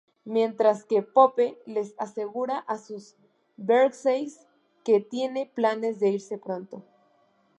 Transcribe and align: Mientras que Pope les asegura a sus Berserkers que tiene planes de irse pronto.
Mientras 0.25 0.83
que 0.83 1.03
Pope 1.03 1.59
les 1.67 1.93
asegura 1.99 2.57
a 2.57 2.79
sus 2.79 3.17
Berserkers 3.55 4.39
que 4.83 4.99
tiene 4.99 5.45
planes 5.53 5.99
de 5.99 6.09
irse 6.09 6.39
pronto. 6.39 6.81